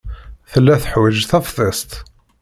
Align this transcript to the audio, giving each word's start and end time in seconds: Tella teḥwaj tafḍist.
Tella 0.51 0.75
teḥwaj 0.83 1.17
tafḍist. 1.29 1.91